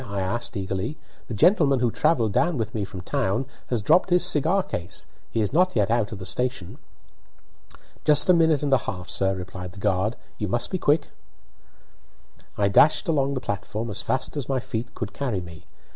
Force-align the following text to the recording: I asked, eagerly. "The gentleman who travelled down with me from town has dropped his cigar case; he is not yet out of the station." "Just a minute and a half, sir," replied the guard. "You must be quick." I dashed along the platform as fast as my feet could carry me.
I 0.07 0.19
asked, 0.19 0.57
eagerly. 0.57 0.97
"The 1.27 1.35
gentleman 1.35 1.79
who 1.79 1.91
travelled 1.91 2.33
down 2.33 2.57
with 2.57 2.73
me 2.73 2.83
from 2.85 3.01
town 3.01 3.45
has 3.67 3.83
dropped 3.83 4.09
his 4.09 4.25
cigar 4.25 4.63
case; 4.63 5.05
he 5.29 5.41
is 5.41 5.53
not 5.53 5.75
yet 5.75 5.91
out 5.91 6.11
of 6.11 6.17
the 6.17 6.25
station." 6.25 6.79
"Just 8.03 8.27
a 8.27 8.33
minute 8.33 8.63
and 8.63 8.73
a 8.73 8.79
half, 8.79 9.09
sir," 9.09 9.35
replied 9.35 9.73
the 9.73 9.77
guard. 9.79 10.15
"You 10.39 10.47
must 10.47 10.71
be 10.71 10.79
quick." 10.79 11.09
I 12.57 12.67
dashed 12.67 13.07
along 13.07 13.35
the 13.35 13.41
platform 13.41 13.91
as 13.91 14.01
fast 14.01 14.35
as 14.35 14.49
my 14.49 14.59
feet 14.59 14.95
could 14.95 15.13
carry 15.13 15.39
me. 15.39 15.65